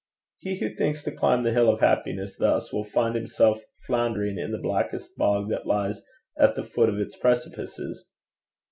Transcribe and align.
He 0.39 0.57
who 0.59 0.73
thinks 0.73 1.03
to 1.03 1.11
climb 1.15 1.43
the 1.43 1.51
hill 1.53 1.69
of 1.71 1.79
happiness 1.79 2.35
thus, 2.35 2.73
will 2.73 2.83
find 2.83 3.13
himself 3.13 3.61
floundering 3.85 4.39
in 4.39 4.51
the 4.51 4.57
blackest 4.57 5.15
bog 5.15 5.51
that 5.51 5.67
lies 5.67 6.01
at 6.39 6.55
the 6.55 6.63
foot 6.63 6.89
of 6.89 6.97
its 6.97 7.15
precipices. 7.15 8.07